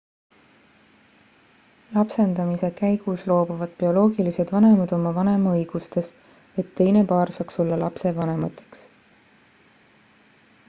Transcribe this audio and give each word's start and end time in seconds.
lapsendamise 1.97 2.69
käigus 2.79 3.25
loobuvad 3.31 3.75
bioloogilised 3.83 4.53
vanemad 4.55 4.93
oma 4.97 5.11
vanemaõigustest 5.17 6.57
et 6.63 6.71
teine 6.81 7.03
paar 7.13 7.33
saaks 7.37 7.61
olla 7.65 7.79
lapse 7.83 8.15
vanemateks 8.21 8.81